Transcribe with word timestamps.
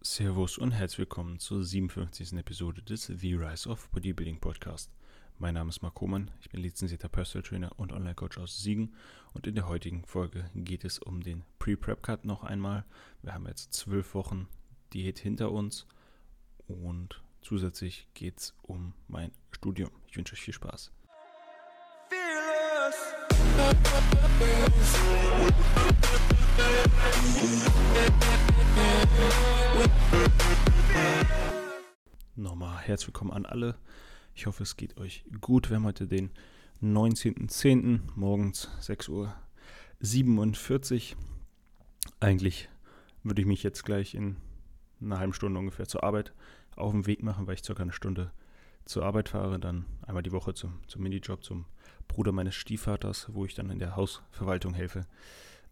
Servus 0.00 0.58
und 0.58 0.70
herzlich 0.70 1.00
willkommen 1.00 1.40
zur 1.40 1.64
57. 1.64 2.34
Episode 2.34 2.82
des 2.82 3.06
The 3.06 3.34
Rise 3.34 3.68
of 3.68 3.90
Bodybuilding 3.90 4.38
Podcast. 4.38 4.92
Mein 5.38 5.54
Name 5.54 5.70
ist 5.70 5.82
Marc 5.82 6.00
Hohmann, 6.00 6.30
ich 6.40 6.48
bin 6.50 6.60
lizenzierter 6.60 7.08
Personal 7.08 7.42
Trainer 7.42 7.72
und 7.78 7.92
Online-Coach 7.92 8.38
aus 8.38 8.62
Siegen 8.62 8.94
und 9.34 9.48
in 9.48 9.56
der 9.56 9.66
heutigen 9.66 10.04
Folge 10.04 10.48
geht 10.54 10.84
es 10.84 11.00
um 11.00 11.20
den 11.20 11.42
Pre-Prep-Cut 11.58 12.24
noch 12.24 12.44
einmal. 12.44 12.84
Wir 13.22 13.34
haben 13.34 13.48
jetzt 13.48 13.72
zwölf 13.74 14.14
Wochen 14.14 14.46
Diät 14.92 15.18
hinter 15.18 15.50
uns 15.50 15.84
und 16.68 17.20
zusätzlich 17.42 18.06
geht 18.14 18.38
es 18.38 18.54
um 18.62 18.94
mein 19.08 19.32
Studium. 19.50 19.90
Ich 20.06 20.16
wünsche 20.16 20.34
euch 20.34 20.42
viel 20.42 20.54
Spaß. 20.54 20.92
Nochmal 23.58 24.67
herzlich 32.88 33.08
willkommen 33.08 33.32
an 33.32 33.44
alle. 33.44 33.74
Ich 34.34 34.46
hoffe, 34.46 34.62
es 34.62 34.78
geht 34.78 34.96
euch 34.96 35.22
gut. 35.42 35.68
Wir 35.68 35.76
haben 35.76 35.84
heute 35.84 36.06
den 36.06 36.30
19.10. 36.82 38.00
morgens 38.14 38.70
6.47 38.80 41.12
Uhr. 41.12 41.18
Eigentlich 42.18 42.70
würde 43.22 43.42
ich 43.42 43.46
mich 43.46 43.62
jetzt 43.62 43.84
gleich 43.84 44.14
in 44.14 44.36
einer 45.02 45.18
halben 45.18 45.34
Stunde 45.34 45.58
ungefähr 45.58 45.86
zur 45.86 46.02
Arbeit 46.02 46.32
auf 46.76 46.92
den 46.92 47.06
Weg 47.06 47.22
machen, 47.22 47.46
weil 47.46 47.56
ich 47.56 47.62
circa 47.62 47.82
eine 47.82 47.92
Stunde 47.92 48.32
zur 48.86 49.04
Arbeit 49.04 49.28
fahre, 49.28 49.60
dann 49.60 49.84
einmal 50.06 50.22
die 50.22 50.32
Woche 50.32 50.54
zum, 50.54 50.80
zum 50.86 51.02
Minijob, 51.02 51.44
zum 51.44 51.66
Bruder 52.08 52.32
meines 52.32 52.54
Stiefvaters, 52.54 53.28
wo 53.34 53.44
ich 53.44 53.54
dann 53.54 53.68
in 53.68 53.80
der 53.80 53.96
Hausverwaltung 53.96 54.72
helfe. 54.72 55.04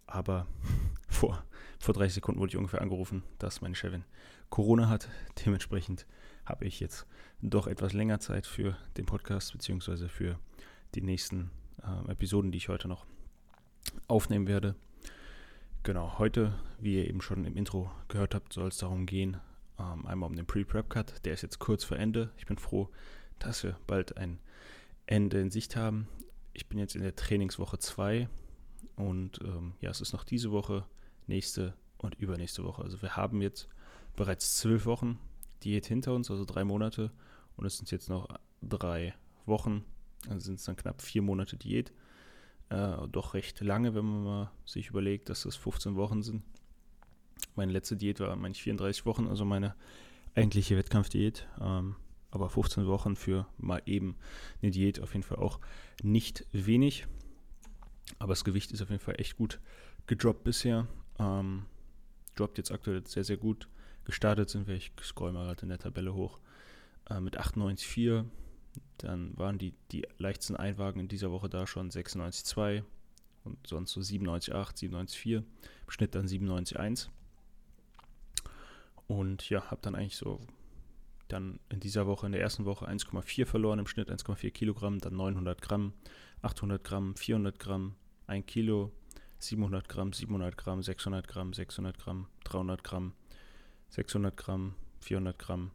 Aber 0.07 0.47
vor, 1.09 1.43
vor 1.79 1.95
30 1.95 2.17
Sekunden 2.17 2.41
wurde 2.41 2.51
ich 2.51 2.59
ungefähr 2.59 2.83
angerufen, 2.83 3.23
dass 3.39 3.63
meine 3.63 3.75
Chefin 3.75 4.05
Corona 4.51 4.91
hat. 4.91 5.09
Dementsprechend 5.47 6.05
habe 6.47 6.65
ich 6.65 6.81
jetzt 6.81 7.07
doch 7.43 7.67
etwas 7.67 7.93
länger 7.93 8.21
Zeit 8.21 8.47
für 8.47 8.77
den 8.97 9.07
Podcast, 9.07 9.53
beziehungsweise 9.53 10.09
für 10.09 10.39
die 10.95 11.03
nächsten 11.03 11.51
äh, 11.83 12.11
Episoden, 12.11 12.53
die 12.53 12.59
ich 12.59 12.69
heute 12.69 12.89
noch 12.89 13.05
aufnehmen 14.09 14.47
werde. 14.47 14.75
Genau, 15.83 16.19
heute, 16.19 16.55
wie 16.81 16.97
ihr 16.97 17.09
eben 17.09 17.21
schon 17.21 17.45
im 17.45 17.57
Intro 17.57 17.91
gehört 18.09 18.35
habt, 18.35 18.53
soll 18.53 18.69
es 18.69 18.79
darum 18.79 19.07
gehen, 19.07 19.37
ähm, 19.79 20.07
einmal 20.07 20.29
um 20.29 20.37
den 20.37 20.47
Pre-Prep-Cut. 20.47 21.25
Der 21.25 21.35
ist 21.35 21.43
jetzt 21.43 21.59
kurz 21.59 21.85
vor 21.85 21.97
Ende. 21.97 22.31
Ich 22.39 22.47
bin 22.47 22.59
froh, 22.59 22.89
dass 23.39 23.63
wir 23.63 23.79
bald 23.87 24.17
ein 24.17 24.41
Ende 25.07 25.41
in 25.41 25.51
Sicht 25.51 25.77
haben. 25.77 26.09
Ich 26.55 26.69
bin 26.69 26.79
jetzt 26.79 26.97
in 26.97 27.03
der 27.03 27.15
Trainingswoche 27.15 27.79
2 27.79 28.29
und 28.97 29.41
ähm, 29.43 29.75
ja, 29.81 29.91
es 29.91 30.01
ist 30.01 30.13
noch 30.13 30.25
diese 30.25 30.51
Woche, 30.51 30.87
nächste 31.27 31.75
und 31.99 32.15
übernächste 32.17 32.65
Woche. 32.65 32.83
Also 32.83 33.03
wir 33.03 33.17
haben 33.17 33.43
jetzt 33.43 33.69
bereits 34.17 34.57
zwölf 34.57 34.87
Wochen 34.87 35.19
Diät 35.63 35.87
hinter 35.87 36.15
uns, 36.15 36.31
also 36.31 36.45
drei 36.45 36.65
Monate. 36.65 37.11
Und 37.57 37.65
es 37.67 37.79
sind 37.79 37.91
jetzt 37.91 38.09
noch 38.09 38.29
drei 38.63 39.15
Wochen, 39.47 39.85
also 40.29 40.41
sind 40.41 40.59
es 40.59 40.65
dann 40.65 40.77
knapp 40.77 41.03
vier 41.03 41.23
Monate 41.23 41.57
Diät. 41.57 41.93
Äh, 42.69 42.97
doch 43.11 43.35
recht 43.35 43.61
lange, 43.61 43.95
wenn 43.95 44.05
man 44.05 44.25
mal 44.25 44.51
sich 44.65 44.89
überlegt, 44.89 45.29
dass 45.29 45.43
das 45.43 45.57
15 45.57 45.95
Wochen 45.97 46.23
sind. 46.23 46.43
Meine 47.55 47.73
letzte 47.73 47.97
Diät 47.97 48.21
war, 48.21 48.35
meine 48.37 48.53
ich, 48.53 48.63
34 48.63 49.07
Wochen, 49.07 49.29
also 49.29 49.45
meine 49.45 49.75
eigentliche 50.35 50.77
Wettkampfdiät. 50.77 51.47
Ähm, 51.61 51.97
aber 52.31 52.51
15 52.51 52.87
Wochen 52.87 53.17
für 53.17 53.47
mal 53.57 53.83
eben 53.87 54.17
eine 54.61 54.71
Diät 54.71 55.01
auf 55.01 55.15
jeden 55.15 55.23
Fall 55.23 55.39
auch 55.39 55.61
nicht 56.03 56.45
wenig. 56.53 57.07
Aber 58.19 58.33
das 58.33 58.45
Gewicht 58.45 58.73
ist 58.73 58.83
auf 58.83 58.91
jeden 58.91 59.03
Fall 59.03 59.19
echt 59.19 59.37
gut 59.37 59.61
gedroppt 60.07 60.45
bisher. 60.45 60.87
Ähm, 61.19 61.65
droppt 62.35 62.59
jetzt 62.59 62.73
aktuell 62.73 63.07
sehr, 63.07 63.25
sehr 63.25 63.37
gut. 63.37 63.69
Gestartet 64.07 64.49
sind 64.49 64.69
wir, 64.69 64.77
ich 64.77 64.93
scroll 65.03 65.33
mal 65.33 65.47
gerade 65.47 65.63
in 65.63 65.69
der 65.69 65.81
Tabelle 65.81 66.15
hoch, 66.15 66.39
äh, 67.11 67.19
mit 67.19 67.41
98,4. 67.41 68.25
Dann 68.99 69.37
waren 69.37 69.59
die, 69.59 69.75
die 69.91 70.07
leichtesten 70.19 70.55
Einwagen 70.55 71.01
in 71.01 71.09
dieser 71.09 71.33
Woche 71.33 71.49
da 71.49 71.67
schon 71.67 71.91
96,2 71.91 72.85
und 73.43 73.67
sonst 73.67 73.91
so 73.93 74.01
97,8, 74.01 74.77
97,4. 74.77 75.39
Im 75.39 75.45
Schnitt 75.89 76.15
dann 76.15 76.29
97,1. 76.29 77.09
Und 79.09 79.51
ja, 79.51 79.73
habe 79.73 79.81
dann 79.83 79.97
eigentlich 79.97 80.17
so 80.17 80.41
dann 81.27 81.59
in 81.69 81.81
dieser 81.81 82.07
Woche, 82.07 82.27
in 82.27 82.33
der 82.33 82.41
ersten 82.41 82.65
Woche 82.65 82.89
1,4 82.89 83.45
verloren 83.45 83.81
im 83.81 83.89
Schnitt, 83.89 84.09
1,4 84.09 84.53
Kilogramm, 84.53 85.01
dann 85.01 85.17
900 85.17 85.61
Gramm, 85.61 85.95
800 86.43 86.85
Gramm, 86.85 87.17
400 87.17 87.59
Gramm, 87.59 87.97
1 88.29 88.47
Kilo, 88.47 88.93
700 89.41 89.89
Gramm, 89.89 90.13
700 90.13 90.57
Gramm, 90.57 90.85
600 90.85 91.27
Gramm, 91.27 91.53
600 91.53 91.99
Gramm, 91.99 92.29
300 92.45 92.85
Gramm, 92.85 93.15
600 93.91 94.37
Gramm, 94.37 94.75
400 95.01 95.39
Gramm. 95.39 95.71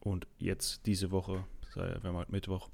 Und 0.00 0.26
jetzt 0.38 0.86
diese 0.86 1.10
Woche, 1.10 1.44
haben 1.76 2.16
heute 2.16 2.32
Mittwoch, 2.32 2.70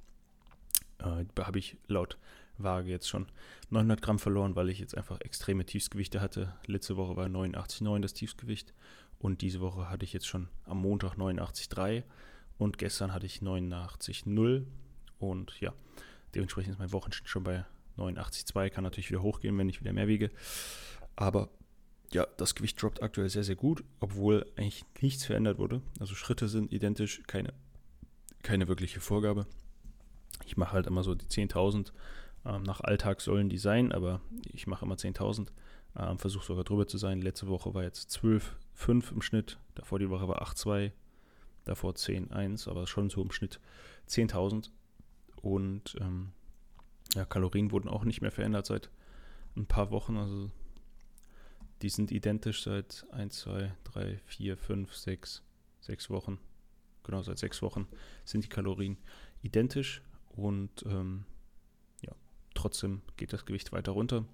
äh, 0.99 1.25
habe 1.41 1.59
ich 1.59 1.77
laut 1.87 2.19
Waage 2.59 2.89
jetzt 2.89 3.09
schon 3.09 3.27
900 3.71 4.01
Gramm 4.01 4.19
verloren, 4.19 4.57
weil 4.57 4.71
ich 4.71 4.79
jetzt 4.79 4.97
einfach 4.97 5.21
extreme 5.21 5.67
Tiefsgewichte 5.67 6.21
hatte. 6.21 6.55
Letzte 6.67 6.97
Woche 6.97 7.17
war 7.17 7.27
89,9 7.27 8.01
das 8.01 8.15
Tiefsgewicht 8.15 8.73
und 9.19 9.43
diese 9.43 9.61
Woche 9.61 9.91
hatte 9.91 10.05
ich 10.05 10.13
jetzt 10.13 10.27
schon 10.27 10.49
am 10.65 10.81
Montag 10.81 11.15
89,3 11.15 12.03
und 12.59 12.79
gestern 12.79 13.13
hatte 13.13 13.27
ich 13.27 13.41
89,0 13.41 14.65
und 15.19 15.61
ja, 15.61 15.75
dementsprechend 16.35 16.73
ist 16.73 16.79
mein 16.79 16.93
Wochenschnitt 16.93 17.29
schon 17.29 17.45
bei 17.45 17.65
89,2. 17.97 18.71
Kann 18.71 18.85
natürlich 18.85 19.11
wieder 19.11 19.23
hochgehen, 19.23 19.57
wenn 19.59 19.69
ich 19.69 19.81
wieder 19.81 19.93
mehr 19.93 20.09
wiege. 20.09 20.31
Aber 21.17 21.49
ja, 22.13 22.27
das 22.37 22.55
Gewicht 22.55 22.81
droppt 22.81 23.03
aktuell 23.03 23.29
sehr, 23.29 23.45
sehr 23.45 23.57
gut, 23.57 23.85
obwohl 24.01 24.47
eigentlich 24.57 24.85
nichts 25.01 25.25
verändert 25.25 25.59
wurde. 25.59 25.83
Also 25.99 26.15
Schritte 26.15 26.49
sind 26.49 26.73
identisch, 26.73 27.23
keine, 27.27 27.53
keine 28.43 28.69
wirkliche 28.69 29.01
Vorgabe. 29.01 29.47
Ich 30.45 30.57
mache 30.57 30.73
halt 30.73 30.87
immer 30.87 31.03
so 31.03 31.15
die 31.15 31.27
10.000. 31.27 31.93
Ähm, 32.45 32.63
nach 32.63 32.81
Alltag 32.81 33.21
sollen 33.21 33.49
die 33.49 33.59
sein, 33.59 33.93
aber 33.93 34.21
ich 34.53 34.67
mache 34.67 34.85
immer 34.85 34.95
10.000. 34.95 35.49
Ähm, 35.99 36.19
Versuche 36.19 36.45
sogar 36.45 36.65
drüber 36.65 36.87
zu 36.87 36.99
sein. 36.99 37.23
Letzte 37.23 37.49
Woche 37.49 37.75
war 37.75 37.83
jetzt 37.83 38.17
12,5 38.17 39.13
im 39.13 39.23
Schnitt. 39.23 39.59
Davor 39.75 39.99
die 39.99 40.11
Woche 40.11 40.29
war 40.29 40.43
8,2. 40.43 40.93
Davor 41.65 41.93
10,1, 41.95 42.69
aber 42.69 42.87
schon 42.87 43.11
so 43.11 43.23
im 43.23 43.33
Schnitt 43.33 43.61
10.000. 44.09 44.71
Und 45.43 45.97
ähm, 46.01 46.33
ja, 47.15 47.25
Kalorien 47.25 47.73
wurden 47.73 47.89
auch 47.89 48.05
nicht 48.05 48.21
mehr 48.21 48.31
verändert 48.31 48.67
seit 48.67 48.91
ein 49.57 49.67
paar 49.67 49.91
Wochen. 49.91 50.17
Also 50.17 50.51
die 51.83 51.89
sind 51.89 52.11
identisch 52.11 52.63
seit 52.63 53.07
1, 53.13 53.39
2, 53.41 53.75
3, 53.85 54.21
4, 54.25 54.57
5, 54.57 54.95
6, 54.95 55.43
6 55.81 56.11
Wochen. 56.11 56.39
Genau, 57.03 57.23
seit 57.23 57.39
6 57.39 57.63
Wochen 57.63 57.87
sind 58.25 58.45
die 58.45 58.49
Kalorien 58.49 58.97
identisch 59.43 60.03
und 60.31 60.85
ähm, 60.87 61.25
ja, 62.03 62.13
trotzdem 62.55 63.03
geht 63.17 63.33
das 63.33 63.47
Gewicht 63.47 63.73
weiter 63.73 63.93
runter. 63.93 64.25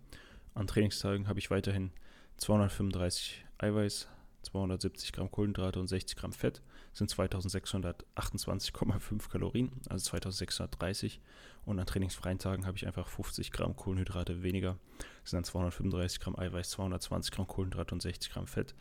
An 0.54 0.66
Trainingstagen 0.66 1.28
habe 1.28 1.38
ich 1.38 1.50
weiterhin 1.50 1.90
235 2.38 3.44
Eiweiß, 3.58 4.08
270 4.42 5.12
Gramm 5.12 5.30
Kohlenhydrate 5.30 5.78
und 5.78 5.86
60 5.86 6.16
Gramm 6.16 6.32
Fett 6.32 6.62
sind 6.92 7.10
2628,5 7.10 9.30
Kalorien, 9.30 9.70
also 9.88 10.10
2630. 10.10 11.20
Und 11.64 11.78
an 11.78 11.86
trainingsfreien 11.86 12.38
Tagen 12.38 12.66
habe 12.66 12.76
ich 12.76 12.86
einfach 12.86 13.08
50 13.08 13.52
Gramm 13.52 13.76
Kohlenhydrate 13.76 14.42
weniger, 14.42 14.78
sind 15.24 15.38
dann 15.38 15.44
235 15.44 16.20
Gramm 16.20 16.36
Eiweiß, 16.36 16.70
220 16.70 17.32
Gramm 17.32 17.46
Kohlenhydrate 17.46 17.94
und 17.94 18.02
60 18.02 18.32
Gramm 18.32 18.46
Fett. 18.46 18.74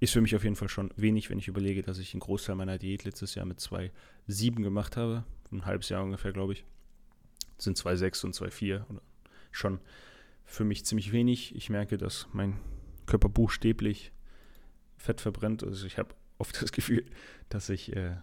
Ist 0.00 0.14
für 0.14 0.20
mich 0.20 0.34
auf 0.34 0.42
jeden 0.42 0.56
Fall 0.56 0.68
schon 0.68 0.90
wenig, 0.96 1.30
wenn 1.30 1.38
ich 1.38 1.46
überlege, 1.46 1.82
dass 1.82 1.98
ich 1.98 2.12
einen 2.12 2.20
Großteil 2.20 2.56
meiner 2.56 2.78
Diät 2.78 3.04
letztes 3.04 3.34
Jahr 3.34 3.46
mit 3.46 3.60
2,7 3.60 4.62
gemacht 4.62 4.96
habe. 4.96 5.24
Ein 5.52 5.64
halbes 5.64 5.90
Jahr 5.90 6.02
ungefähr, 6.02 6.32
glaube 6.32 6.54
ich. 6.54 6.64
Das 7.56 7.64
sind 7.64 7.78
2,6 7.78 8.24
und 8.24 8.34
2,4. 8.34 8.84
Schon 9.52 9.78
für 10.44 10.64
mich 10.64 10.84
ziemlich 10.84 11.12
wenig. 11.12 11.54
Ich 11.54 11.70
merke, 11.70 11.98
dass 11.98 12.26
mein 12.32 12.58
Körper 13.06 13.28
buchstäblich 13.28 14.12
Fett 15.02 15.20
verbrennt. 15.20 15.64
Also 15.64 15.86
ich 15.86 15.98
habe 15.98 16.14
oft 16.38 16.60
das 16.62 16.72
Gefühl, 16.72 17.04
dass 17.48 17.68
ich 17.68 17.94
äh, 17.94 18.16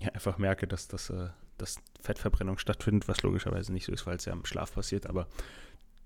ja, 0.00 0.08
einfach 0.12 0.38
merke, 0.38 0.66
dass, 0.66 0.88
das, 0.88 1.10
äh, 1.10 1.28
dass 1.58 1.78
Fettverbrennung 2.00 2.58
stattfindet, 2.58 3.08
was 3.08 3.22
logischerweise 3.22 3.72
nicht 3.72 3.84
so 3.84 3.92
ist, 3.92 4.06
weil 4.06 4.16
es 4.16 4.24
ja 4.24 4.32
im 4.32 4.44
Schlaf 4.44 4.74
passiert. 4.74 5.06
Aber 5.06 5.26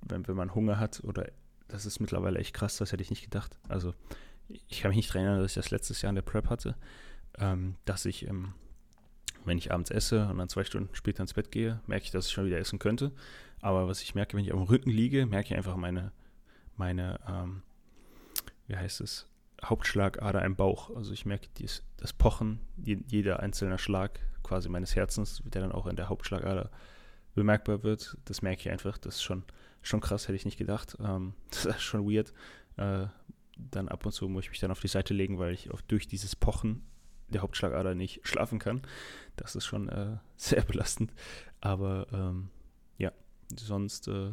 wenn, 0.01 0.27
wenn 0.27 0.37
man 0.37 0.55
Hunger 0.55 0.79
hat 0.79 1.03
oder 1.05 1.31
das 1.69 1.85
ist 1.85 2.01
mittlerweile 2.01 2.39
echt 2.39 2.55
krass, 2.55 2.79
das 2.79 2.93
hätte 2.93 3.03
ich 3.03 3.11
nicht 3.11 3.23
gedacht. 3.23 3.59
Also 3.69 3.95
ich 4.69 4.81
kann 4.81 4.91
mich 4.91 4.97
nicht 4.97 5.15
erinnern, 5.15 5.41
dass 5.41 5.53
ich 5.53 5.57
das 5.57 5.71
letztes 5.71 6.01
Jahr 6.01 6.09
in 6.09 6.17
der 6.17 6.23
Prep 6.23 6.49
hatte, 6.49 6.75
ähm, 7.39 7.77
dass 7.85 8.07
ich, 8.07 8.27
ähm, 8.27 8.55
wenn 9.45 9.59
ich 9.59 9.73
abends 9.73 9.91
esse 9.91 10.27
und 10.29 10.39
dann 10.39 10.49
zwei 10.49 10.65
Stunden 10.65 10.95
später 10.95 11.23
ins 11.23 11.35
Bett 11.35 11.53
gehe, 11.53 11.81
merke 11.87 12.05
ich, 12.05 12.11
dass 12.11 12.27
ich 12.27 12.33
schon 12.33 12.47
wieder 12.47 12.59
essen 12.59 12.79
könnte. 12.79 13.13
Aber 13.61 13.89
was 13.89 14.01
ich 14.03 14.15
merke, 14.15 14.37
wenn 14.37 14.45
ich 14.45 14.53
am 14.53 14.63
Rücken 14.63 14.91
liege, 14.91 15.27
merke 15.27 15.51
ich 15.51 15.57
einfach 15.57 15.77
meine, 15.77 16.13
meine, 16.77 17.21
ähm, 17.29 17.63
wie 18.69 18.77
heißt 18.77 19.03
es, 19.03 19.27
Hauptschlagader 19.65 20.45
im 20.45 20.57
Bauch. 20.57 20.95
Also 20.95 21.13
ich 21.13 21.27
merke 21.27 21.49
dies, 21.57 21.83
das 21.97 22.13
Pochen, 22.13 22.61
die, 22.77 23.03
jeder 23.07 23.41
einzelne 23.41 23.79
Schlag 23.79 24.21
quasi 24.43 24.69
meines 24.69 24.95
Herzens, 24.97 25.43
der 25.45 25.63
dann 25.63 25.73
auch 25.73 25.87
in 25.87 25.97
der 25.97 26.09
Hauptschlagader 26.09 26.71
bemerkbar 27.35 27.83
wird. 27.83 28.17
Das 28.25 28.43
merke 28.43 28.61
ich 28.61 28.71
einfach. 28.71 28.99
Das 28.99 29.17
ist 29.17 29.23
schon, 29.23 29.45
schon 29.83 30.01
krass, 30.01 30.29
hätte 30.29 30.37
ich 30.37 30.45
nicht 30.45 30.59
gedacht. 30.59 30.97
Ähm, 31.01 31.35
das 31.51 31.67
ist 31.67 31.83
schon 31.83 32.09
weird. 32.11 32.33
Äh, 32.77 33.07
dann 33.57 33.89
ab 33.89 34.07
und 34.07 34.13
zu 34.13 34.29
muss 34.29 34.45
ich 34.45 34.51
mich 34.51 34.61
dann 34.61 34.71
auf 34.71 34.81
die 34.81 34.89
Seite 34.89 35.15
legen, 35.15 35.39
weil 35.39 35.53
ich 35.53 35.71
auch 35.73 35.81
durch 35.81 36.07
dieses 36.07 36.37
Pochen 36.37 36.83
der 37.29 37.43
Hauptschlagader 37.43 37.95
nicht 37.95 38.27
schlafen 38.27 38.59
kann. 38.59 38.83
Das 39.37 39.57
ist 39.57 39.67
schon 39.67 39.89
äh, 39.89 40.19
sehr 40.37 40.63
belastend. 40.63 41.13
Aber 41.61 42.07
ähm, 42.13 42.51
ja, 42.99 43.13
sonst 43.57 44.09
äh, 44.09 44.33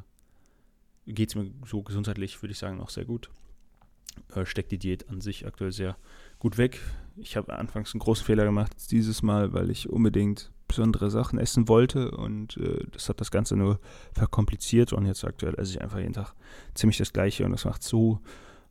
geht 1.07 1.29
es 1.29 1.35
mir 1.35 1.51
so 1.65 1.81
gesundheitlich, 1.81 2.41
würde 2.41 2.51
ich 2.51 2.59
sagen, 2.59 2.79
auch 2.79 2.89
sehr 2.89 3.05
gut. 3.05 3.29
Äh, 4.33 4.45
steckt 4.45 4.71
die 4.71 4.77
Diät 4.77 5.09
an 5.09 5.21
sich 5.21 5.45
aktuell 5.45 5.71
sehr 5.71 5.97
gut 6.39 6.57
weg. 6.57 6.79
Ich 7.17 7.37
habe 7.37 7.57
anfangs 7.57 7.93
einen 7.93 7.99
großen 7.99 8.25
Fehler 8.25 8.45
gemacht 8.45 8.73
dieses 8.91 9.21
Mal, 9.23 9.53
weil 9.53 9.69
ich 9.69 9.89
unbedingt 9.89 10.51
besondere 10.67 11.11
Sachen 11.11 11.39
essen 11.39 11.67
wollte 11.67 12.11
und 12.11 12.57
äh, 12.57 12.85
das 12.91 13.07
hat 13.07 13.21
das 13.21 13.31
Ganze 13.31 13.55
nur 13.55 13.79
verkompliziert 14.13 14.93
und 14.93 15.05
jetzt 15.05 15.23
aktuell 15.23 15.53
esse 15.55 15.71
ich 15.71 15.81
einfach 15.81 15.99
jeden 15.99 16.13
Tag 16.13 16.33
ziemlich 16.73 16.97
das 16.97 17.13
Gleiche 17.13 17.45
und 17.45 17.51
das 17.51 17.65
macht 17.65 17.83
so 17.83 18.19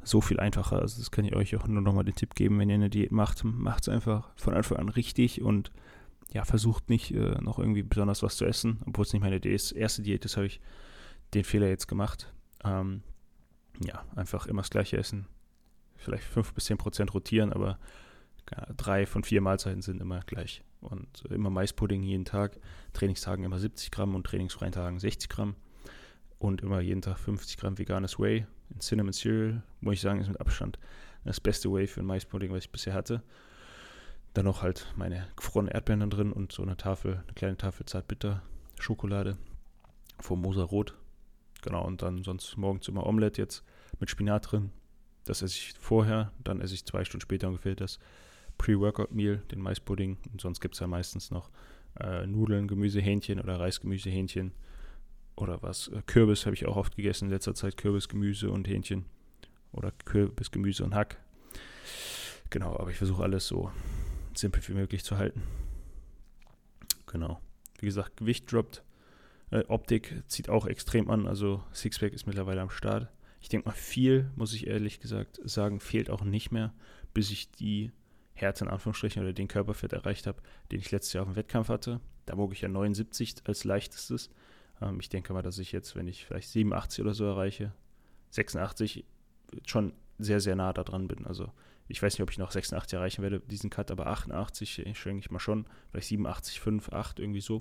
so 0.03 0.21
viel 0.21 0.39
einfacher. 0.39 0.81
Also 0.81 0.99
das 0.99 1.11
kann 1.11 1.25
ich 1.25 1.35
euch 1.35 1.57
auch 1.57 1.67
nur 1.67 1.81
nochmal 1.81 2.05
den 2.05 2.15
Tipp 2.15 2.35
geben, 2.35 2.59
wenn 2.59 2.69
ihr 2.69 2.75
eine 2.75 2.91
Diät 2.91 3.11
macht, 3.11 3.43
macht 3.43 3.85
es 3.85 3.89
einfach 3.89 4.29
von 4.37 4.55
Anfang 4.55 4.79
an 4.79 4.91
richtig 4.91 5.41
und 5.41 5.73
ja, 6.33 6.45
versucht 6.45 6.91
nicht 6.91 7.13
äh, 7.13 7.41
noch 7.41 7.59
irgendwie 7.59 7.83
besonders 7.83 8.23
was 8.23 8.37
zu 8.37 8.45
essen, 8.45 8.81
obwohl 8.87 9.05
es 9.05 9.13
nicht 9.13 9.23
meine 9.23 9.37
Idee 9.37 9.55
ist. 9.55 9.73
Erste 9.73 10.03
Diät, 10.03 10.25
das 10.25 10.37
habe 10.37 10.47
ich 10.47 10.61
den 11.33 11.45
Fehler 11.45 11.69
jetzt 11.69 11.89
gemacht. 11.89 12.33
Ähm, 12.65 13.03
ja, 13.83 14.05
einfach 14.15 14.47
immer 14.47 14.63
das 14.63 14.71
gleiche 14.71 14.97
essen. 14.97 15.27
Vielleicht 16.05 16.25
5 16.25 16.55
bis 16.55 16.67
10 16.67 16.79
Prozent 16.79 17.15
rotieren, 17.15 17.53
aber 17.53 17.79
drei 18.77 19.07
von 19.07 19.25
vier 19.25 19.41
Mahlzeiten 19.41 19.83
sind 19.83 20.01
immer 20.01 20.21
gleich. 20.21 20.63
Und 20.81 21.25
immer 21.31 21.51
Maispudding 21.51 22.03
jeden 22.03 22.27
Tag, 22.27 22.59
Trainingstagen 22.93 23.45
immer 23.45 23.59
70 23.59 23.91
Gramm 23.91 24.15
und 24.15 24.27
trainingsfreien 24.27 24.73
Tagen 24.73 24.99
60 24.99 25.29
Gramm. 25.29 25.57
Und 26.39 26.61
immer 26.61 26.81
jeden 26.81 27.01
Tag 27.01 27.19
50 27.19 27.57
Gramm 27.57 27.79
veganes 27.79 28.19
Whey 28.19 28.47
in 28.69 28.81
Cinnamon 28.81 29.15
Cereal, 29.15 29.63
muss 29.81 29.95
ich 29.95 30.01
sagen, 30.03 30.21
ist 30.21 30.29
mit 30.29 30.41
Abstand 30.41 30.79
das 31.25 31.41
beste 31.41 31.73
Whey 31.73 31.87
für 31.87 32.01
ein 32.01 32.07
Maispudding, 32.07 32.53
was 32.53 32.65
ich 32.65 32.71
bisher 32.71 32.93
hatte. 32.93 33.23
Dann 34.35 34.45
noch 34.45 34.63
halt 34.63 34.93
meine 34.97 35.27
gefrorenen 35.37 35.73
Erdbeeren 35.73 36.11
drin 36.11 36.33
und 36.33 36.53
so 36.53 36.63
eine 36.63 36.77
Tafel, 36.77 37.23
eine 37.25 37.35
kleine 37.35 37.57
Tafel 37.57 37.87
Zartbitter 37.87 38.43
Schokolade 38.79 39.39
vom 40.21 40.43
Moser 40.43 40.65
Rot. 40.65 40.95
Genau, 41.63 41.87
und 41.87 42.03
dann 42.03 42.25
sonst 42.25 42.59
morgens 42.59 42.89
immer 42.89 43.07
Omelette 43.07 43.41
jetzt 43.41 43.65
mit 44.01 44.11
Spinat 44.11 44.53
drin. 44.53 44.71
Das 45.25 45.43
esse 45.43 45.57
ich 45.57 45.75
vorher, 45.79 46.33
dann 46.43 46.61
esse 46.61 46.75
ich 46.75 46.85
zwei 46.85 47.05
Stunden 47.05 47.23
später 47.23 47.49
ungefähr 47.49 47.75
das 47.75 47.99
Pre-Workout-Meal, 48.59 49.43
den 49.51 49.61
Maispudding. 49.61 50.19
Und 50.33 50.41
sonst 50.41 50.61
gibt 50.61 50.75
es 50.75 50.81
ja 50.81 50.87
meistens 50.87 51.31
noch 51.31 51.51
äh, 52.01 52.27
Nudeln, 52.27 52.69
Gemüsehähnchen 52.69 53.41
oder 53.41 53.59
Reisgemüsehähnchen 53.59 54.53
oder 55.37 55.63
was. 55.63 55.89
Äh, 55.89 56.03
Kürbis 56.07 56.47
habe 56.47 56.55
ich 56.55 56.67
auch 56.67 56.77
oft 56.77 56.97
gegessen 56.97 57.27
in 57.27 57.31
letzter 57.31 57.55
Zeit. 57.55 57.77
Kürbis, 57.77 58.09
Gemüse 58.09 58.51
und 58.51 58.69
Hähnchen. 58.69 59.07
Oder 59.73 59.93
Kürbis, 60.05 60.51
Gemüse 60.51 60.85
und 60.85 60.95
Hack. 60.95 61.19
Genau, 62.51 62.77
aber 62.79 62.91
ich 62.91 62.97
versuche 62.97 63.23
alles 63.23 63.47
so 63.47 63.73
simpel 64.35 64.63
wie 64.69 64.75
möglich 64.75 65.05
zu 65.05 65.17
halten. 65.17 65.43
Genau. 67.07 67.41
Wie 67.81 67.87
gesagt, 67.87 68.19
Gewicht 68.19 68.51
droppt. 68.53 68.83
Äh, 69.51 69.65
Optik 69.69 70.23
zieht 70.29 70.49
auch 70.49 70.67
extrem 70.67 71.11
an. 71.11 71.27
Also 71.27 71.63
Sixpack 71.73 72.13
ist 72.13 72.27
mittlerweile 72.27 72.61
am 72.61 72.71
Start. 72.71 73.09
Ich 73.45 73.51
denke 73.51 73.69
mal, 73.69 73.75
viel, 73.75 74.31
muss 74.37 74.55
ich 74.55 74.69
ehrlich 74.69 75.01
gesagt 75.01 75.39
sagen, 75.45 75.79
fehlt 75.79 76.09
auch 76.09 76.25
nicht 76.25 76.51
mehr, 76.51 76.73
bis 77.13 77.31
ich 77.31 77.53
die 77.53 77.93
Härte 78.33 78.65
in 78.65 78.71
Anführungsstrichen 78.71 79.23
oder 79.23 79.35
den 79.35 79.49
Körperfett 79.49 79.93
erreicht 79.93 80.27
habe, 80.27 80.41
den 80.73 80.81
ich 80.81 80.91
letztes 80.91 81.13
Jahr 81.13 81.25
auf 81.25 81.29
dem 81.29 81.37
Wettkampf 81.37 81.69
hatte. 81.69 82.01
Da 82.25 82.39
wog 82.39 82.55
ich 82.55 82.63
ja 82.63 82.69
79 82.69 83.35
als 83.45 83.65
leichtestes. 83.65 84.31
Ähm, 84.81 84.99
ich 84.99 85.11
denke 85.11 85.35
mal, 85.35 85.43
dass 85.43 85.59
ich 85.59 85.73
jetzt, 85.73 85.95
wenn 85.95 86.09
ich 86.09 86.25
vielleicht 86.25 86.49
87 86.49 87.05
oder 87.05 87.13
so 87.13 87.27
erreiche, 87.27 87.75
86 88.31 89.05
schon 89.67 89.93
sehr, 90.19 90.41
sehr 90.41 90.57
nah 90.57 90.73
da 90.73 90.83
dran 90.83 91.07
bin. 91.07 91.27
Also 91.27 91.53
ich 91.87 92.03
weiß 92.03 92.15
nicht, 92.15 92.23
ob 92.23 92.31
ich 92.31 92.39
noch 92.39 92.51
86 92.51 92.97
erreichen 92.97 93.21
werde, 93.21 93.41
diesen 93.41 93.69
Cut, 93.69 93.91
aber 93.91 94.07
88 94.07 94.77
denke 95.05 95.19
ich 95.19 95.31
mal 95.31 95.39
schon, 95.39 95.67
vielleicht 95.91 96.09
87, 96.09 96.61
5, 96.61 96.95
8, 96.95 97.19
irgendwie 97.19 97.43
so. 97.43 97.57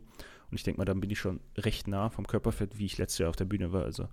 Und 0.49 0.55
ich 0.55 0.63
denke 0.63 0.77
mal, 0.77 0.85
dann 0.85 1.01
bin 1.01 1.09
ich 1.09 1.19
schon 1.19 1.41
recht 1.57 1.89
nah 1.89 2.09
vom 2.09 2.25
Körperfett, 2.25 2.79
wie 2.79 2.85
ich 2.85 2.97
letztes 2.97 3.17
Jahr 3.17 3.29
auf 3.29 3.35
der 3.35 3.43
Bühne 3.43 3.73
war. 3.73 3.83
Also 3.83 4.07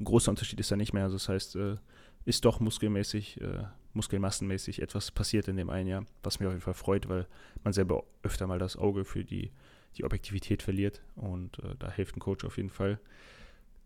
ein 0.00 0.04
großer 0.04 0.30
Unterschied 0.30 0.60
ist 0.60 0.70
da 0.70 0.76
nicht 0.76 0.92
mehr. 0.92 1.04
Also 1.04 1.16
das 1.16 1.28
heißt, 1.28 1.56
äh, 1.56 1.76
ist 2.24 2.44
doch 2.44 2.60
muskelmäßig, 2.60 3.40
äh, 3.40 3.64
muskelmassenmäßig 3.92 4.82
etwas 4.82 5.10
passiert 5.10 5.48
in 5.48 5.56
dem 5.56 5.70
einen 5.70 5.88
Jahr, 5.88 6.06
was 6.22 6.40
mich 6.40 6.46
auf 6.46 6.52
jeden 6.52 6.64
Fall 6.64 6.74
freut, 6.74 7.08
weil 7.08 7.26
man 7.62 7.72
selber 7.72 8.04
öfter 8.22 8.46
mal 8.46 8.58
das 8.58 8.76
Auge 8.76 9.04
für 9.04 9.24
die 9.24 9.50
die 9.96 10.04
Objektivität 10.04 10.62
verliert. 10.62 11.02
Und 11.16 11.58
äh, 11.60 11.74
da 11.78 11.90
hilft 11.90 12.16
ein 12.16 12.20
Coach 12.20 12.44
auf 12.44 12.56
jeden 12.56 12.70
Fall. 12.70 12.98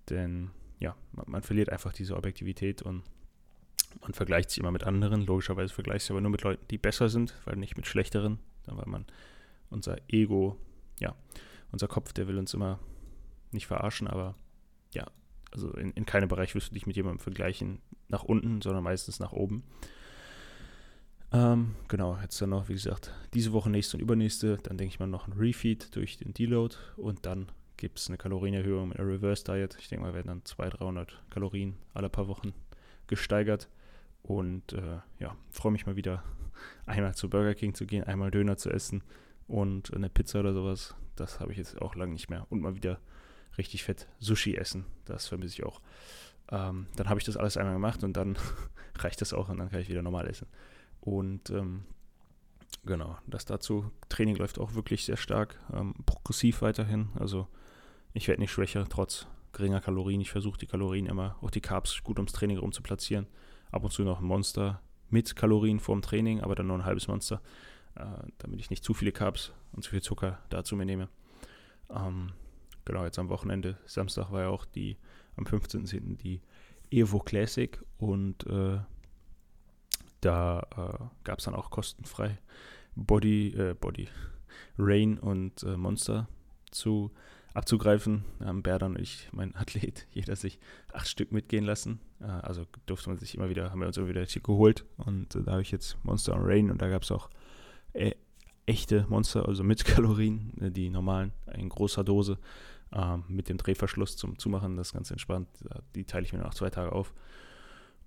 Denn 0.08 0.50
ja, 0.78 0.96
man, 1.12 1.25
man, 1.28 1.43
verliert 1.43 1.70
einfach 1.70 1.93
diese 1.93 2.16
Objektivität 2.16 2.82
und 2.82 3.02
man 4.00 4.12
vergleicht 4.12 4.50
sich 4.50 4.58
immer 4.58 4.70
mit 4.70 4.84
anderen. 4.84 5.26
Logischerweise 5.26 5.72
vergleicht 5.72 6.04
sich 6.04 6.11
aber 6.11 6.20
nur 6.20 6.31
mit 6.31 6.43
Leuten, 6.43 6.64
die 6.70 6.78
besser 6.78 7.08
sind, 7.08 7.34
weil 7.44 7.56
nicht 7.56 7.76
mit 7.76 7.87
schlechteren. 7.87 8.38
Weil 8.66 8.87
man 8.87 9.06
unser 9.70 9.96
Ego, 10.08 10.58
ja, 11.00 11.14
unser 11.72 11.88
Kopf, 11.88 12.12
der 12.12 12.28
will 12.28 12.38
uns 12.38 12.54
immer 12.54 12.78
nicht 13.50 13.66
verarschen, 13.66 14.06
aber 14.08 14.34
ja, 14.93 15.06
also 15.53 15.71
in, 15.73 15.93
in 15.93 16.06
keinem 16.06 16.29
Bereich 16.29 16.55
wirst 16.55 16.71
du 16.71 16.75
dich 16.75 16.87
mit 16.87 16.97
jemandem 16.97 17.21
vergleichen 17.21 17.81
nach 18.09 18.23
unten, 18.23 18.61
sondern 18.62 18.85
meistens 18.85 19.21
nach 19.21 19.33
oben. 19.33 19.62
Ähm, 21.31 21.75
genau, 21.89 22.19
jetzt 22.23 22.41
dann 22.41 22.50
noch, 22.50 22.69
wie 22.69 22.75
gesagt, 22.75 23.12
diese 23.35 23.53
Woche, 23.53 23.71
nächste 23.71 23.97
und 23.97 24.03
übernächste. 24.03 24.59
Dann 24.62 24.79
denke 24.79 24.95
ich 24.95 25.00
mal 25.00 25.06
noch 25.06 25.29
ein 25.29 25.35
Refeed 25.35 25.95
durch 25.95 26.17
den 26.17 26.33
Deload 26.33 26.77
und 26.97 27.27
dann 27.27 27.50
gibt 27.77 27.99
es 27.99 28.09
eine 28.09 28.17
Kalorienerhöhung 28.17 28.89
mit 28.89 28.99
einer 28.99 29.09
Reverse 29.09 29.45
Diet. 29.45 29.77
Ich 29.79 29.89
denke 29.89 30.05
mal, 30.05 30.15
werden 30.15 30.29
dann 30.29 30.45
200, 30.45 30.81
300 30.81 31.23
Kalorien 31.31 31.77
alle 31.95 32.09
paar 32.09 32.29
Wochen 32.29 32.53
gesteigert. 33.06 33.69
Und 34.23 34.73
äh, 34.73 34.99
ja, 35.19 35.37
freue 35.50 35.73
mich 35.73 35.87
mal 35.87 35.97
wieder, 35.97 36.23
einmal 36.87 37.15
zu 37.15 37.31
Burger 37.31 37.55
King 37.55 37.75
zu 37.75 37.87
gehen, 37.87 38.05
einmal 38.05 38.31
Döner 38.31 38.56
zu 38.56 38.71
essen 38.71 39.03
und 39.47 39.95
eine 39.95 40.09
Pizza 40.09 40.41
oder 40.41 40.53
sowas. 40.53 40.95
Das 41.15 41.41
habe 41.41 41.53
ich 41.53 41.59
jetzt 41.59 41.81
auch 41.81 41.95
lange 41.95 42.12
nicht 42.12 42.31
mehr. 42.31 42.47
Und 42.50 42.61
mal 42.61 42.75
wieder 42.75 43.00
richtig 43.56 43.85
fett 43.85 44.09
Sushi 44.21 44.56
essen. 44.56 44.85
Das 45.05 45.29
vermisse 45.29 45.55
ich 45.55 45.65
auch. 45.65 45.81
Ähm, 46.50 46.87
dann 46.97 47.09
habe 47.09 47.19
ich 47.19 47.27
das 47.27 47.37
alles 47.37 47.56
einmal 47.56 47.75
gemacht 47.75 48.05
und 48.05 48.15
dann 48.15 48.39
reicht 48.99 49.21
das 49.21 49.33
auch 49.33 49.49
und 49.49 49.59
dann 49.59 49.71
kann 49.71 49.81
ich 49.81 49.89
wieder 49.89 50.03
normal 50.03 50.27
essen. 50.29 50.47
Und 51.00 51.50
ähm, 51.50 51.85
genau, 52.85 53.19
das 53.27 53.45
dazu. 53.45 53.91
Training 54.09 54.37
läuft 54.37 54.59
auch 54.59 54.75
wirklich 54.75 55.05
sehr 55.05 55.17
stark, 55.17 55.59
ähm, 55.73 55.95
progressiv 56.06 56.62
weiterhin. 56.62 57.11
Also 57.19 57.49
ich 58.12 58.29
werde 58.29 58.41
nicht 58.41 58.53
schwächer, 58.53 58.87
trotz 58.89 59.27
geringer 59.53 59.81
Kalorien. 59.81 60.21
Ich 60.21 60.31
versuche 60.31 60.59
die 60.59 60.67
Kalorien 60.67 61.06
immer, 61.06 61.37
auch 61.41 61.50
die 61.50 61.61
Carbs 61.61 62.03
gut 62.03 62.19
ums 62.19 62.33
Training 62.33 62.59
rum 62.59 62.73
zu 62.73 62.83
platzieren. 62.83 63.27
Ab 63.71 63.85
und 63.85 63.93
zu 63.93 64.03
noch 64.03 64.21
ein 64.21 64.27
Monster 64.27 64.81
mit 65.11 65.37
Kalorien 65.37 65.81
vorm 65.81 66.03
Training, 66.03 66.41
aber 66.41 66.55
dann 66.55 66.67
nur 66.67 66.79
ein 66.79 66.85
halbes 66.85 67.09
Monster, 67.09 67.41
äh, 67.95 68.05
damit 68.39 68.61
ich 68.61 68.71
nicht 68.71 68.85
zu 68.85 68.95
viele 68.95 69.12
Carbs 69.12 69.52
und 69.73 69.83
zu 69.83 69.90
viel 69.90 70.02
Zucker 70.02 70.38
dazu 70.49 70.76
mir 70.76 70.87
nehme. 70.87 71.09
Ähm, 71.90 72.33
genau, 72.88 73.04
jetzt 73.04 73.18
am 73.18 73.28
Wochenende, 73.28 73.76
Samstag 73.87 74.33
war 74.33 74.42
ja 74.42 74.49
auch 74.49 74.64
die, 74.64 74.97
am 75.37 75.45
15.10. 75.45 76.16
die 76.16 76.40
Evo 76.90 77.21
Classic 77.21 77.78
und 77.99 78.47
äh, 78.47 78.78
da 80.21 80.61
äh, 80.61 81.04
gab 81.23 81.38
es 81.38 81.45
dann 81.45 81.54
auch 81.54 81.71
kostenfrei 81.71 82.38
Body, 82.97 83.49
äh, 83.50 83.75
Body, 83.75 84.09
Rain 84.78 85.18
und 85.18 85.62
äh, 85.62 85.76
Monster 85.76 86.28
zu 86.71 87.12
abzugreifen. 87.52 88.25
Haben 88.40 88.62
Berdan 88.62 88.97
und 88.97 89.02
ich, 89.02 89.28
mein 89.33 89.54
Athlet, 89.54 90.07
jeder 90.12 90.35
sich 90.35 90.59
acht 90.92 91.09
Stück 91.09 91.30
mitgehen 91.30 91.64
lassen. 91.64 92.00
Äh, 92.21 92.25
also 92.25 92.64
durfte 92.87 93.11
man 93.11 93.18
sich 93.18 93.35
immer 93.35 93.50
wieder, 93.50 93.71
haben 93.71 93.80
wir 93.80 93.87
uns 93.87 93.99
immer 93.99 94.09
wieder 94.09 94.25
geholt. 94.25 94.87
Und 94.97 95.35
äh, 95.35 95.42
da 95.42 95.52
habe 95.52 95.62
ich 95.62 95.71
jetzt 95.71 96.02
Monster 96.04 96.35
und 96.35 96.47
Rain 96.47 96.71
und 96.71 96.80
da 96.80 96.88
gab 96.88 97.02
es 97.02 97.12
auch 97.12 97.28
äh, 97.92 98.14
echte 98.68 99.07
Monster, 99.09 99.47
also 99.47 99.64
mit 99.64 99.85
Kalorien, 99.85 100.52
die 100.57 100.90
normalen, 100.90 101.33
in 101.54 101.68
großer 101.68 102.04
Dose, 102.04 102.38
ähm, 102.92 103.25
mit 103.28 103.49
dem 103.49 103.59
Drehverschluss 103.59 104.16
zum 104.16 104.38
Zumachen. 104.38 104.76
Das 104.76 104.88
ist 104.88 104.92
ganz 104.92 105.11
entspannt. 105.11 105.49
Die 105.95 106.04
teile 106.04 106.25
ich 106.25 106.33
mir 106.33 106.40
nach 106.40 106.54
zwei 106.54 106.71
Tagen 106.71 106.90
auf. 106.90 107.12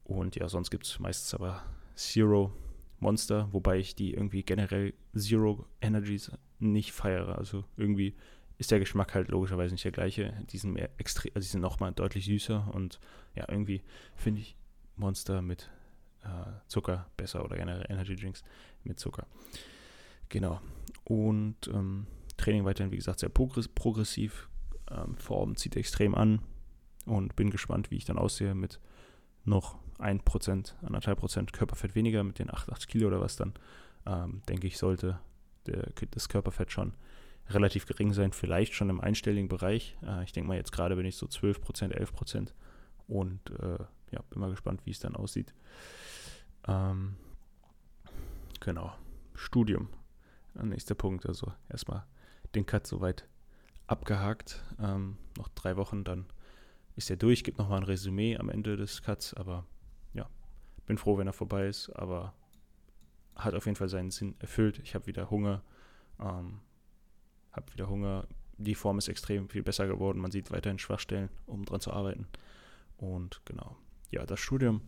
Und 0.04 0.36
ja, 0.36 0.50
sonst 0.50 0.72
gibt 0.72 0.86
es 0.86 1.00
meistens 1.00 1.34
aber 1.34 1.64
Zero 1.96 2.52
Monster, 3.00 3.50
wobei 3.52 3.80
ich 3.80 3.96
die 3.96 4.14
irgendwie 4.14 4.44
generell 4.44 4.94
Zero 5.16 5.66
Energies 5.82 6.32
nicht 6.60 6.92
feiere. 6.92 7.38
Also 7.38 7.66
irgendwie 7.78 8.16
ist 8.58 8.72
der 8.72 8.80
Geschmack 8.80 9.16
halt 9.16 9.30
logischerweise 9.30 9.74
nicht 9.74 9.84
der 9.84 9.92
gleiche. 9.92 10.34
Die 10.52 10.58
sind 10.58 10.74
mehr 10.74 10.90
extrem, 10.98 11.32
also 11.34 11.46
die 11.46 11.52
sind 11.52 11.62
nochmal 11.62 11.92
deutlich 11.94 12.26
süßer 12.26 12.72
und 12.74 13.00
ja, 13.36 13.46
irgendwie 13.50 13.82
finde 14.16 14.42
ich 14.42 14.56
Monster 14.98 15.42
mit 15.42 15.70
äh, 16.24 16.52
Zucker 16.68 17.08
besser 17.18 17.44
oder 17.44 17.58
generell 17.58 17.86
Energy 17.90 18.16
Drinks 18.16 18.44
mit 18.84 19.00
Zucker. 19.00 19.26
Genau. 20.30 20.62
Und 21.04 21.68
ähm, 21.68 22.06
Training 22.38 22.66
weiterhin, 22.66 22.92
wie 22.92 22.98
gesagt, 22.98 23.20
sehr 23.20 23.30
progressiv. 23.30 24.48
Ähm, 24.92 25.16
Form 25.18 25.56
zieht 25.56 25.76
extrem 25.76 26.16
an 26.16 26.42
und 27.06 27.36
bin 27.36 27.50
gespannt, 27.50 27.92
wie 27.92 27.98
ich 27.98 28.06
dann 28.06 28.18
aussehe 28.18 28.56
mit 28.56 28.80
noch 29.44 29.80
1%, 30.00 30.22
1,5% 30.24 31.52
Körperfett 31.52 31.96
weniger 31.96 32.24
mit 32.24 32.40
den 32.40 32.52
88 32.52 32.88
Kilo 32.88 33.08
oder 33.08 33.22
was, 33.22 33.36
dann 33.36 33.54
ähm, 34.06 34.42
denke 34.50 34.68
ich, 34.68 34.78
sollte 34.78 35.20
der, 35.68 35.90
das 36.12 36.30
Körperfett 36.30 36.72
schon 36.72 36.94
relativ 37.50 37.86
gering 37.86 38.14
sein, 38.14 38.32
vielleicht 38.32 38.74
schon 38.74 38.90
im 38.90 39.02
einstelligen 39.02 39.48
Bereich. 39.48 39.98
Äh, 40.06 40.24
ich 40.24 40.32
denke 40.32 40.48
mal, 40.48 40.58
jetzt 40.58 40.72
gerade 40.72 40.96
bin 40.96 41.06
ich 41.06 41.18
so 41.18 41.26
12%, 41.26 41.92
11% 41.92 42.54
und 43.08 43.50
äh, 43.60 43.84
ja, 44.12 44.22
bin 44.30 44.40
mal 44.40 44.50
gespannt, 44.50 44.82
wie 44.86 44.92
es 44.92 45.00
dann 45.00 45.16
aussieht. 45.16 45.54
Ähm, 46.68 47.16
genau. 48.60 48.94
Studium. 49.36 49.90
Nächster 50.54 50.96
Punkt. 50.96 51.26
Also 51.26 51.52
erstmal 51.70 52.06
den 52.56 52.66
Cut 52.66 52.86
soweit 52.86 53.28
abgehakt. 53.92 54.64
Ähm, 54.80 55.18
noch 55.38 55.50
drei 55.50 55.76
Wochen, 55.76 56.04
dann 56.04 56.26
ist 56.96 57.10
er 57.10 57.18
durch. 57.18 57.44
Gibt 57.44 57.58
nochmal 57.58 57.80
ein 57.80 57.86
Resümee 57.86 58.38
am 58.38 58.50
Ende 58.50 58.78
des 58.78 59.02
Cuts, 59.02 59.34
aber 59.34 59.66
ja, 60.14 60.30
bin 60.86 60.98
froh, 60.98 61.18
wenn 61.18 61.28
er 61.28 61.34
vorbei 61.34 61.68
ist. 61.68 61.90
Aber 61.90 62.34
hat 63.36 63.54
auf 63.54 63.66
jeden 63.66 63.76
Fall 63.76 63.90
seinen 63.90 64.12
Sinn 64.12 64.36
erfüllt. 64.40 64.80
Ich 64.80 64.96
habe 64.96 65.08
wieder 65.08 65.30
Hunger. 65.30 65.62
Ähm, 66.20 66.62
habe 67.52 67.74
wieder 67.74 67.90
Hunger. 67.90 68.28
Die 68.58 68.76
Form 68.76 68.98
ist 68.98 69.10
extrem 69.10 69.50
viel 69.50 69.64
besser 69.64 69.88
geworden. 69.88 70.20
Man 70.20 70.32
sieht 70.32 70.52
weiterhin 70.52 70.80
Schwachstellen, 70.80 71.30
um 71.46 71.66
dran 71.66 71.82
zu 71.82 71.92
arbeiten. 71.92 72.28
Und 72.98 73.42
genau. 73.46 73.76
Ja, 74.12 74.26
das 74.26 74.40
Studium 74.40 74.82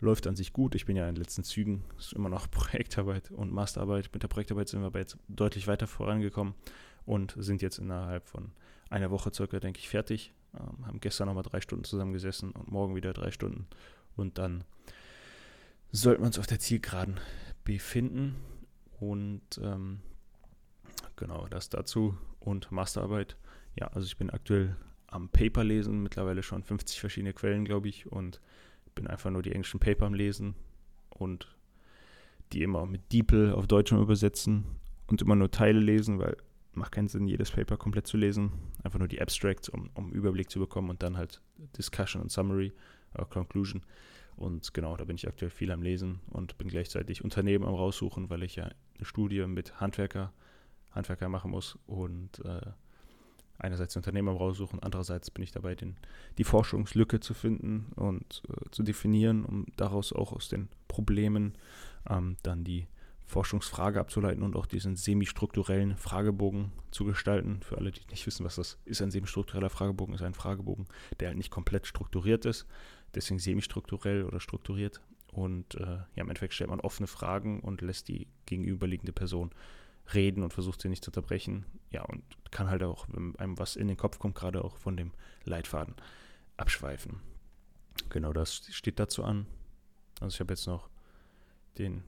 läuft 0.00 0.26
an 0.26 0.36
sich 0.36 0.52
gut. 0.52 0.74
Ich 0.74 0.84
bin 0.84 0.96
ja 0.96 1.08
in 1.08 1.14
den 1.14 1.22
letzten 1.22 1.42
Zügen. 1.42 1.84
Es 1.98 2.06
ist 2.06 2.12
immer 2.12 2.28
noch 2.28 2.50
Projektarbeit 2.50 3.30
und 3.30 3.52
Masterarbeit. 3.52 4.10
Mit 4.12 4.22
der 4.22 4.28
Projektarbeit 4.28 4.68
sind 4.68 4.80
wir 4.80 4.86
aber 4.86 5.00
jetzt 5.00 5.16
deutlich 5.28 5.66
weiter 5.66 5.86
vorangekommen 5.86 6.54
und 7.06 7.34
sind 7.38 7.62
jetzt 7.62 7.78
innerhalb 7.78 8.26
von 8.26 8.52
einer 8.90 9.10
Woche 9.10 9.32
circa, 9.32 9.58
denke 9.60 9.80
ich, 9.80 9.88
fertig. 9.88 10.32
Ähm, 10.54 10.86
haben 10.86 11.00
gestern 11.00 11.28
nochmal 11.28 11.42
drei 11.42 11.60
Stunden 11.60 11.84
zusammengesessen 11.84 12.52
und 12.52 12.70
morgen 12.70 12.94
wieder 12.94 13.12
drei 13.12 13.30
Stunden. 13.30 13.66
Und 14.16 14.38
dann 14.38 14.64
sollten 15.92 16.22
wir 16.22 16.26
uns 16.26 16.38
auf 16.38 16.46
der 16.46 16.58
Zielgeraden 16.58 17.18
befinden. 17.64 18.36
Und 19.00 19.42
ähm, 19.62 20.00
genau, 21.16 21.46
das 21.48 21.68
dazu. 21.68 22.16
Und 22.40 22.70
Masterarbeit. 22.70 23.36
Ja, 23.78 23.88
also 23.88 24.06
ich 24.06 24.16
bin 24.16 24.30
aktuell 24.30 24.76
am 25.06 25.28
Paper 25.28 25.64
lesen, 25.64 26.02
mittlerweile 26.02 26.42
schon 26.42 26.62
50 26.62 27.00
verschiedene 27.00 27.32
Quellen, 27.32 27.64
glaube 27.64 27.88
ich. 27.88 28.10
Und 28.10 28.40
bin 28.94 29.06
einfach 29.06 29.30
nur 29.30 29.42
die 29.42 29.52
englischen 29.52 29.78
Paper 29.78 30.06
am 30.06 30.14
Lesen 30.14 30.56
und 31.10 31.54
die 32.52 32.62
immer 32.62 32.86
mit 32.86 33.12
DeepL 33.12 33.52
auf 33.52 33.66
Deutsch 33.66 33.92
übersetzen 33.92 34.64
und 35.06 35.22
immer 35.22 35.36
nur 35.36 35.50
Teile 35.50 35.80
lesen, 35.80 36.18
weil 36.18 36.36
macht 36.76 36.92
keinen 36.92 37.08
Sinn, 37.08 37.26
jedes 37.26 37.50
Paper 37.50 37.76
komplett 37.76 38.06
zu 38.06 38.16
lesen. 38.16 38.52
Einfach 38.82 38.98
nur 38.98 39.08
die 39.08 39.20
Abstracts, 39.20 39.68
um, 39.68 39.90
um 39.94 40.12
Überblick 40.12 40.50
zu 40.50 40.58
bekommen 40.58 40.90
und 40.90 41.02
dann 41.02 41.16
halt 41.16 41.40
Discussion 41.76 42.22
und 42.22 42.30
Summary, 42.30 42.72
äh, 43.14 43.24
Conclusion. 43.24 43.82
Und 44.36 44.74
genau, 44.74 44.96
da 44.96 45.04
bin 45.04 45.16
ich 45.16 45.26
aktuell 45.26 45.50
viel 45.50 45.70
am 45.70 45.82
Lesen 45.82 46.20
und 46.30 46.58
bin 46.58 46.68
gleichzeitig 46.68 47.24
Unternehmen 47.24 47.64
am 47.64 47.74
raussuchen, 47.74 48.28
weil 48.28 48.42
ich 48.42 48.56
ja 48.56 48.64
eine 48.64 49.04
Studie 49.04 49.46
mit 49.46 49.80
Handwerker, 49.80 50.32
Handwerker 50.92 51.28
machen 51.30 51.50
muss 51.50 51.78
und 51.86 52.44
äh, 52.44 52.60
einerseits 53.58 53.96
Unternehmen 53.96 54.28
am 54.28 54.36
raussuchen, 54.36 54.82
andererseits 54.82 55.30
bin 55.30 55.42
ich 55.42 55.52
dabei, 55.52 55.74
den, 55.74 55.96
die 56.36 56.44
Forschungslücke 56.44 57.20
zu 57.20 57.32
finden 57.32 57.92
und 57.96 58.42
äh, 58.48 58.70
zu 58.70 58.82
definieren, 58.82 59.44
um 59.44 59.66
daraus 59.76 60.12
auch 60.12 60.32
aus 60.32 60.48
den 60.48 60.68
Problemen 60.88 61.54
ähm, 62.08 62.36
dann 62.42 62.64
die 62.64 62.86
Forschungsfrage 63.26 63.98
abzuleiten 63.98 64.44
und 64.44 64.54
auch 64.54 64.66
diesen 64.66 64.94
semi-strukturellen 64.94 65.96
Fragebogen 65.96 66.70
zu 66.92 67.04
gestalten. 67.04 67.60
Für 67.62 67.76
alle, 67.76 67.90
die 67.90 68.00
nicht 68.10 68.24
wissen, 68.26 68.44
was 68.44 68.54
das 68.54 68.78
ist, 68.84 69.02
ein 69.02 69.10
semi-struktureller 69.10 69.68
Fragebogen 69.68 70.14
ist 70.14 70.22
ein 70.22 70.34
Fragebogen, 70.34 70.86
der 71.18 71.28
halt 71.28 71.36
nicht 71.36 71.50
komplett 71.50 71.86
strukturiert 71.86 72.44
ist, 72.44 72.66
deswegen 73.14 73.40
semi-strukturell 73.40 74.24
oder 74.24 74.38
strukturiert. 74.38 75.00
Und 75.32 75.74
äh, 75.74 75.98
ja, 76.14 76.22
im 76.22 76.28
Endeffekt 76.28 76.54
stellt 76.54 76.70
man 76.70 76.80
offene 76.80 77.08
Fragen 77.08 77.60
und 77.60 77.82
lässt 77.82 78.08
die 78.08 78.28
gegenüberliegende 78.46 79.12
Person 79.12 79.50
reden 80.14 80.44
und 80.44 80.54
versucht 80.54 80.80
sie 80.80 80.88
nicht 80.88 81.04
zu 81.04 81.10
unterbrechen. 81.10 81.66
Ja, 81.90 82.02
und 82.04 82.22
kann 82.52 82.70
halt 82.70 82.84
auch, 82.84 83.06
wenn 83.10 83.36
einem 83.36 83.58
was 83.58 83.74
in 83.74 83.88
den 83.88 83.96
Kopf 83.96 84.20
kommt, 84.20 84.36
gerade 84.36 84.64
auch 84.64 84.76
von 84.78 84.96
dem 84.96 85.10
Leitfaden 85.44 85.96
abschweifen. 86.56 87.20
Genau 88.08 88.32
das 88.32 88.68
steht 88.70 89.00
dazu 89.00 89.24
an. 89.24 89.46
Also 90.20 90.34
ich 90.34 90.40
habe 90.40 90.52
jetzt 90.52 90.66
noch 90.66 90.88
den 91.76 92.04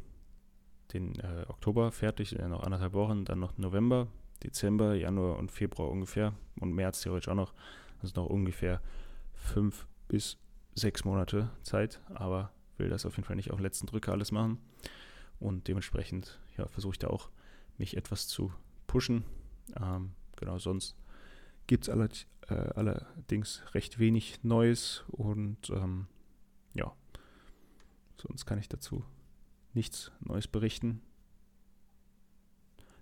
den 0.92 1.18
äh, 1.20 1.44
Oktober 1.48 1.92
fertig, 1.92 2.38
äh, 2.38 2.48
noch 2.48 2.62
anderthalb 2.62 2.92
Wochen, 2.92 3.24
dann 3.24 3.40
noch 3.40 3.56
November, 3.58 4.08
Dezember, 4.42 4.94
Januar 4.94 5.38
und 5.38 5.50
Februar 5.50 5.90
ungefähr 5.90 6.32
und 6.60 6.72
März 6.72 7.02
theoretisch 7.02 7.28
auch 7.28 7.34
noch. 7.34 7.52
Also 8.00 8.20
noch 8.20 8.28
ungefähr 8.28 8.80
fünf 9.34 9.86
bis 10.06 10.38
sechs 10.74 11.04
Monate 11.04 11.50
Zeit, 11.62 12.00
aber 12.14 12.52
will 12.76 12.88
das 12.88 13.04
auf 13.04 13.16
jeden 13.16 13.26
Fall 13.26 13.36
nicht 13.36 13.50
auf 13.50 13.58
den 13.58 13.64
letzten 13.64 13.86
Drücker 13.86 14.12
alles 14.12 14.30
machen. 14.32 14.58
Und 15.40 15.68
dementsprechend 15.68 16.40
ja, 16.56 16.66
versuche 16.68 16.92
ich 16.92 16.98
da 16.98 17.08
auch, 17.08 17.30
mich 17.76 17.96
etwas 17.96 18.26
zu 18.26 18.52
pushen. 18.86 19.24
Ähm, 19.80 20.12
genau, 20.36 20.58
sonst 20.58 20.96
gibt 21.66 21.84
es 21.84 21.90
aller, 21.90 22.08
äh, 22.48 22.54
allerdings 22.54 23.62
recht 23.74 23.98
wenig 23.98 24.42
Neues 24.42 25.04
und 25.08 25.70
ähm, 25.70 26.06
ja, 26.74 26.92
sonst 28.16 28.46
kann 28.46 28.58
ich 28.58 28.68
dazu 28.68 29.04
nichts 29.78 30.10
Neues 30.20 30.48
berichten. 30.48 31.00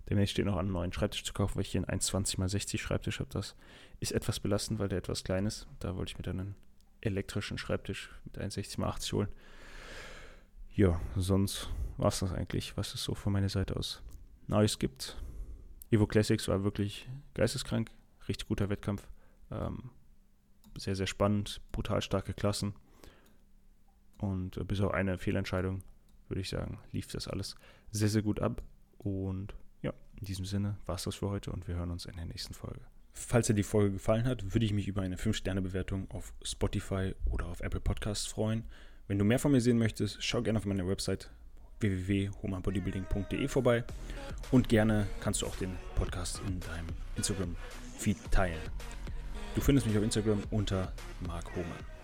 Demnächst 0.08 0.32
steht 0.32 0.44
noch 0.44 0.54
an, 0.54 0.66
einen 0.66 0.72
neuen 0.72 0.92
Schreibtisch 0.92 1.24
zu 1.24 1.32
kaufen, 1.32 1.56
weil 1.56 1.62
ich 1.62 1.72
hier 1.72 1.80
einen 1.80 2.00
1,20 2.00 2.42
x 2.42 2.52
60 2.52 2.82
Schreibtisch 2.82 3.18
habe. 3.18 3.30
Das 3.32 3.56
ist 3.98 4.12
etwas 4.12 4.38
belastend, 4.38 4.78
weil 4.78 4.88
der 4.88 4.98
etwas 4.98 5.24
klein 5.24 5.46
ist. 5.46 5.66
Da 5.80 5.96
wollte 5.96 6.12
ich 6.12 6.18
mir 6.18 6.22
dann 6.22 6.38
einen 6.38 6.54
elektrischen 7.00 7.58
Schreibtisch 7.58 8.10
mit 8.24 8.38
1,60 8.38 8.58
x 8.58 8.78
80 8.78 9.12
holen. 9.14 9.28
Ja, 10.74 11.00
sonst 11.16 11.70
war 11.96 12.08
es 12.08 12.20
das 12.20 12.32
eigentlich, 12.32 12.76
was 12.76 12.94
es 12.94 13.02
so 13.02 13.14
von 13.14 13.32
meiner 13.32 13.48
Seite 13.48 13.74
aus 13.76 14.02
Neues 14.46 14.78
gibt. 14.78 15.16
Evo 15.90 16.06
Classics 16.06 16.46
war 16.46 16.62
wirklich 16.62 17.08
geisteskrank. 17.34 17.90
Richtig 18.28 18.46
guter 18.46 18.68
Wettkampf. 18.68 19.08
Ähm, 19.50 19.90
sehr, 20.76 20.94
sehr 20.94 21.06
spannend. 21.06 21.60
Brutal 21.72 22.02
starke 22.02 22.34
Klassen. 22.34 22.74
Und 24.18 24.58
äh, 24.58 24.64
bis 24.64 24.80
auf 24.80 24.92
eine 24.92 25.18
Fehlentscheidung 25.18 25.82
würde 26.28 26.40
ich 26.40 26.48
sagen, 26.48 26.78
lief 26.92 27.06
das 27.08 27.28
alles 27.28 27.56
sehr, 27.90 28.08
sehr 28.08 28.22
gut 28.22 28.40
ab. 28.40 28.62
Und 28.98 29.54
ja, 29.82 29.92
in 30.18 30.24
diesem 30.26 30.44
Sinne 30.44 30.78
war 30.86 30.96
es 30.96 31.04
das 31.04 31.16
für 31.16 31.30
heute 31.30 31.52
und 31.52 31.68
wir 31.68 31.76
hören 31.76 31.90
uns 31.90 32.06
in 32.06 32.16
der 32.16 32.26
nächsten 32.26 32.54
Folge. 32.54 32.80
Falls 33.12 33.46
dir 33.46 33.54
die 33.54 33.62
Folge 33.62 33.92
gefallen 33.92 34.26
hat, 34.26 34.52
würde 34.52 34.66
ich 34.66 34.72
mich 34.72 34.88
über 34.88 35.00
eine 35.00 35.16
5-Sterne-Bewertung 35.16 36.10
auf 36.10 36.34
Spotify 36.42 37.14
oder 37.30 37.46
auf 37.46 37.60
Apple 37.60 37.80
Podcasts 37.80 38.26
freuen. 38.26 38.64
Wenn 39.08 39.18
du 39.18 39.24
mehr 39.24 39.38
von 39.38 39.52
mir 39.52 39.60
sehen 39.60 39.78
möchtest, 39.78 40.22
schau 40.22 40.42
gerne 40.42 40.58
auf 40.58 40.66
meiner 40.66 40.86
Website 40.86 41.30
www.humanbodybuilding.de 41.80 43.48
vorbei 43.48 43.84
und 44.50 44.68
gerne 44.68 45.06
kannst 45.20 45.42
du 45.42 45.46
auch 45.46 45.56
den 45.56 45.76
Podcast 45.94 46.40
in 46.46 46.60
deinem 46.60 46.88
Instagram-Feed 47.16 48.18
teilen. 48.30 48.60
Du 49.54 49.60
findest 49.60 49.86
mich 49.86 49.96
auf 49.96 50.04
Instagram 50.04 50.42
unter 50.50 50.92
Mark 51.26 51.54
Hohmann. 51.54 51.95